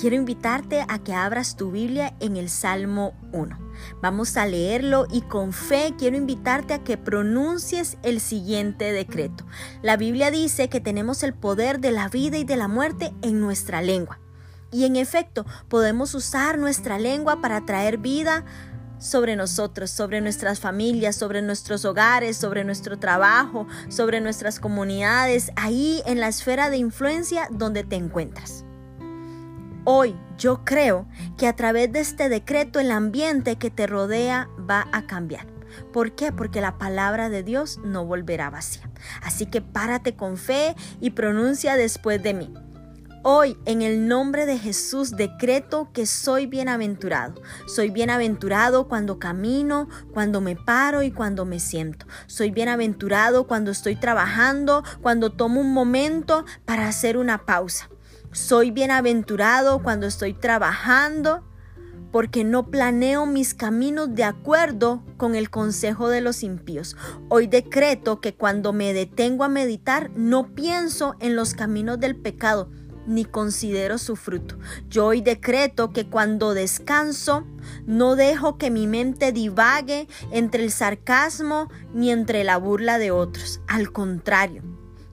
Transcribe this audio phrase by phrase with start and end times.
[0.00, 3.58] quiero invitarte a que abras tu Biblia en el Salmo 1.
[4.00, 9.44] Vamos a leerlo y con fe quiero invitarte a que pronuncies el siguiente decreto.
[9.82, 13.40] La Biblia dice que tenemos el poder de la vida y de la muerte en
[13.40, 14.18] nuestra lengua.
[14.72, 18.46] Y en efecto, podemos usar nuestra lengua para traer vida
[18.98, 26.02] sobre nosotros, sobre nuestras familias, sobre nuestros hogares, sobre nuestro trabajo, sobre nuestras comunidades, ahí
[26.06, 28.64] en la esfera de influencia donde te encuentras.
[29.84, 31.06] Hoy yo creo
[31.38, 35.46] que a través de este decreto el ambiente que te rodea va a cambiar.
[35.92, 36.32] ¿Por qué?
[36.32, 38.90] Porque la palabra de Dios no volverá vacía.
[39.22, 42.52] Así que párate con fe y pronuncia después de mí.
[43.22, 47.42] Hoy, en el nombre de Jesús, decreto que soy bienaventurado.
[47.66, 52.06] Soy bienaventurado cuando camino, cuando me paro y cuando me siento.
[52.26, 57.90] Soy bienaventurado cuando estoy trabajando, cuando tomo un momento para hacer una pausa.
[58.32, 61.42] Soy bienaventurado cuando estoy trabajando
[62.12, 66.96] porque no planeo mis caminos de acuerdo con el consejo de los impíos.
[67.28, 72.70] Hoy decreto que cuando me detengo a meditar no pienso en los caminos del pecado,
[73.04, 74.56] ni considero su fruto.
[74.88, 77.44] Yo hoy decreto que cuando descanso
[77.84, 83.60] no dejo que mi mente divague entre el sarcasmo ni entre la burla de otros.
[83.66, 84.62] Al contrario,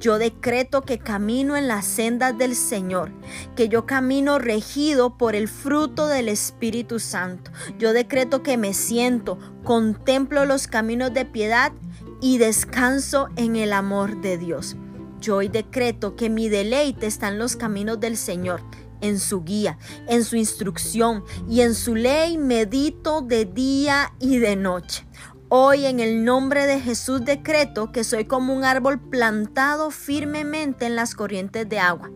[0.00, 3.10] yo decreto que camino en las sendas del Señor,
[3.56, 7.50] que yo camino regido por el fruto del Espíritu Santo.
[7.78, 11.72] Yo decreto que me siento, contemplo los caminos de piedad
[12.20, 14.76] y descanso en el amor de Dios.
[15.20, 18.60] Yo hoy decreto que mi deleite está en los caminos del Señor,
[19.00, 24.54] en su guía, en su instrucción y en su ley medito de día y de
[24.54, 25.04] noche.
[25.50, 30.94] Hoy en el nombre de Jesús decreto que soy como un árbol plantado firmemente en
[30.94, 32.10] las corrientes de agua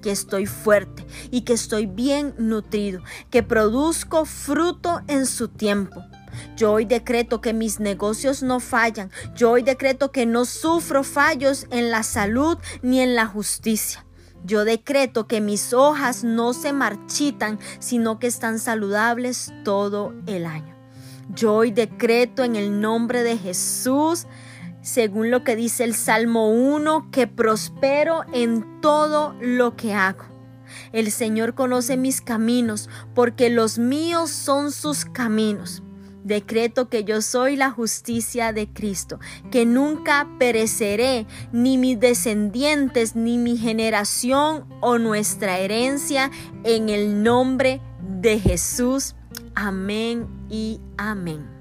[0.00, 6.02] que estoy fuerte y que estoy bien nutrido, que produzco fruto en su tiempo.
[6.56, 9.10] Yo hoy decreto que mis negocios no fallan.
[9.34, 14.06] Yo hoy decreto que no sufro fallos en la salud ni en la justicia.
[14.44, 20.77] Yo decreto que mis hojas no se marchitan, sino que están saludables todo el año.
[21.34, 24.26] Yo hoy decreto en el nombre de Jesús,
[24.80, 30.24] según lo que dice el Salmo 1, que prospero en todo lo que hago.
[30.92, 35.82] El Señor conoce mis caminos, porque los míos son sus caminos.
[36.24, 39.18] Decreto que yo soy la justicia de Cristo,
[39.50, 46.30] que nunca pereceré, ni mis descendientes, ni mi generación o nuestra herencia,
[46.64, 47.80] en el nombre
[48.20, 49.14] de Jesús.
[49.60, 51.57] Amén y amén.